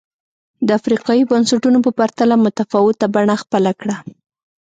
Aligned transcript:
د 0.67 0.69
افریقايي 0.79 1.23
بنسټونو 1.31 1.77
په 1.85 1.91
پرتله 1.99 2.35
متفاوته 2.45 3.05
بڼه 3.15 3.35
خپله 3.43 3.71
کړه. 3.81 3.95